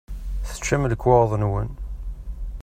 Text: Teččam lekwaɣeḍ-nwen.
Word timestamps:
Teččam 0.47 0.83
lekwaɣeḍ-nwen. 0.91 1.69